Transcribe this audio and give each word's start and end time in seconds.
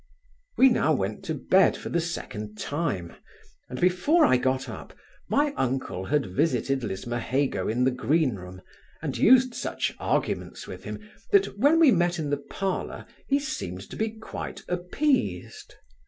We 0.57 0.67
now 0.69 0.93
went 0.93 1.23
to 1.25 1.35
bed 1.35 1.77
for 1.77 1.89
the 1.89 2.01
second 2.01 2.57
time; 2.57 3.13
and 3.69 3.79
before 3.79 4.25
I 4.25 4.35
got 4.37 4.67
up, 4.67 4.97
my 5.29 5.53
uncle 5.55 6.05
had 6.05 6.25
visited 6.25 6.83
Lismahago 6.83 7.67
in 7.67 7.83
the 7.83 7.91
green 7.91 8.33
room, 8.33 8.63
and 9.03 9.15
used 9.15 9.53
such 9.53 9.93
arguments 9.99 10.65
with 10.65 10.85
him, 10.85 11.07
that 11.31 11.55
when 11.59 11.77
we 11.79 11.91
met 11.91 12.17
in 12.17 12.31
the 12.31 12.37
parlour 12.49 13.05
he 13.27 13.37
seemed 13.37 13.87
to 13.91 13.95
be 13.95 14.09
quite 14.09 14.63
appeased. 14.67 15.75